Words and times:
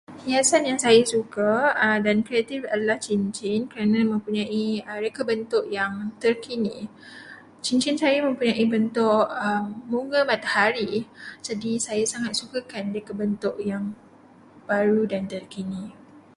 Hiasan 0.29 0.63
yang 0.69 0.79
saya 0.85 1.01
suka 1.13 1.51
dan 2.05 2.17
kreatif 2.25 2.61
adalah 2.75 2.97
cincin 3.07 3.59
kerana 3.71 3.99
mempunyai 4.11 4.67
reka 5.05 5.21
bentuk 5.29 5.63
yang 5.77 5.93
terkini. 6.21 6.77
Cincin 7.65 7.93
saya 8.03 8.17
mempunyai 8.27 8.65
bentuk 8.73 9.25
bunga 9.91 10.21
matahari, 10.31 10.93
jadi 11.45 11.71
saya 11.87 12.01
sangat 12.13 12.33
sukakan 12.41 12.85
reka 12.97 13.13
bentuk 13.21 13.55
yang 13.71 13.85
baru 14.69 15.01
dan 15.11 15.23
terkini. 15.33 15.83